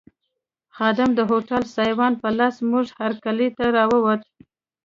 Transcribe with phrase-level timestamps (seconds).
[0.75, 4.21] خادم د هوټل سایوان په لاس زموږ هرکلي ته راووت.